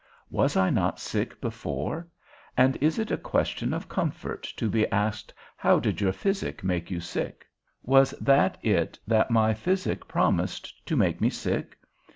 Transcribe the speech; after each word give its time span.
Was 0.31 0.57
I 0.57 0.71
not 0.71 0.99
sick 0.99 1.39
before? 1.39 2.07
And 2.57 2.75
is 2.77 2.97
it 2.97 3.11
a 3.11 3.17
question 3.19 3.71
of 3.71 3.87
comfort 3.87 4.41
to 4.57 4.67
be 4.67 4.87
asked 4.91 5.31
now, 5.63 5.77
did 5.77 6.01
your 6.01 6.11
physic 6.11 6.63
make 6.63 6.89
you 6.89 6.99
sick? 6.99 7.45
Was 7.83 8.09
that 8.19 8.57
it 8.63 8.97
that 9.05 9.29
my 9.29 9.53
physic 9.53 10.07
promised, 10.07 10.73
to 10.87 10.95
make 10.95 11.21
me 11.21 11.29
sick? 11.29 11.77